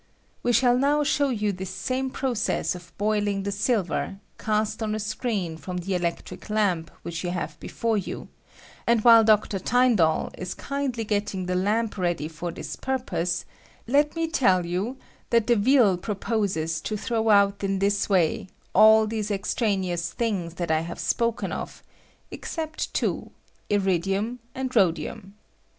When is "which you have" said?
7.03-7.59